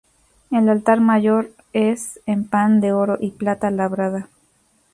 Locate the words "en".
2.25-2.47